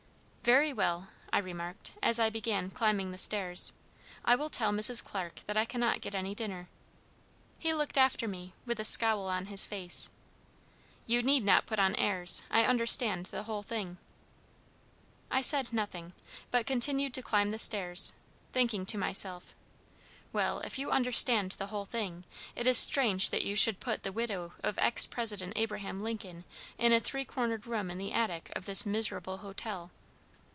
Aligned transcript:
"Very 0.43 0.73
well," 0.73 1.09
I 1.31 1.37
remarked, 1.37 1.93
as 2.01 2.17
I 2.17 2.31
began 2.31 2.71
climbing 2.71 3.11
the 3.11 3.19
stairs, 3.19 3.73
"I 4.25 4.35
will 4.35 4.49
tell 4.49 4.71
Mrs. 4.73 5.03
Clarke 5.03 5.41
that 5.45 5.55
I 5.55 5.65
cannot 5.65 6.01
get 6.01 6.15
any 6.15 6.33
dinner." 6.33 6.67
He 7.59 7.75
looked 7.75 7.95
after 7.95 8.27
me, 8.27 8.53
with 8.65 8.79
a 8.79 8.83
scowl 8.83 9.27
on 9.29 9.45
his 9.45 9.67
face: 9.67 10.09
"You 11.05 11.21
need 11.21 11.45
not 11.45 11.67
put 11.67 11.77
on 11.77 11.95
airs! 11.95 12.41
I 12.49 12.63
understand 12.63 13.27
the 13.27 13.43
whole 13.43 13.61
thing." 13.61 13.99
I 15.29 15.41
said 15.41 15.71
nothing, 15.71 16.11
but 16.49 16.65
continued 16.65 17.13
to 17.13 17.21
climb 17.21 17.51
the 17.51 17.59
stairs, 17.59 18.11
thinking 18.51 18.83
to 18.87 18.97
myself: 18.97 19.53
"Well, 20.33 20.59
if 20.61 20.79
you 20.79 20.89
understand 20.89 21.51
the 21.51 21.67
whole 21.67 21.85
thing, 21.85 22.23
it 22.55 22.65
is 22.65 22.79
strange 22.79 23.29
that 23.29 23.43
you 23.45 23.55
should 23.55 23.79
put 23.79 24.01
the 24.01 24.11
widow 24.11 24.53
of 24.63 24.79
ex 24.79 25.05
President 25.05 25.53
Abraham 25.55 26.01
Lincoln 26.01 26.45
in 26.79 26.93
a 26.93 26.99
three 26.99 27.25
cornered 27.25 27.67
room 27.67 27.91
in 27.91 27.99
the 27.99 28.11
attic 28.11 28.51
of 28.55 28.65
this 28.65 28.87
miserable 28.87 29.37
hotel." 29.37 29.91